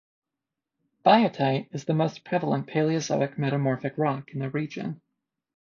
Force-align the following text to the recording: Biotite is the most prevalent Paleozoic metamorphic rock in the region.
Biotite 1.05 1.67
is 1.75 1.85
the 1.85 1.93
most 1.93 2.23
prevalent 2.25 2.65
Paleozoic 2.65 3.37
metamorphic 3.37 3.93
rock 3.99 4.31
in 4.33 4.39
the 4.39 4.49
region. 4.49 4.99